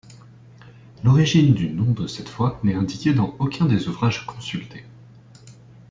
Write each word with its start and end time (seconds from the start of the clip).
L'origine 1.03 1.53
du 1.53 1.69
nom 1.69 1.91
de 1.91 2.07
cette 2.07 2.27
voie 2.27 2.59
n'est 2.63 2.73
indiquée 2.73 3.13
dans 3.13 3.35
aucuns 3.37 3.67
des 3.67 3.87
ouvrages 3.87 4.25
consultés. 4.25 4.83